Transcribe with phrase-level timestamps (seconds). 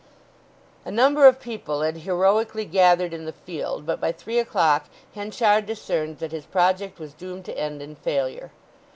[0.83, 5.67] A number of people had heroically gathered in the field but by three o'clock Henchard
[5.67, 8.49] discerned that his project was doomed to end in failure.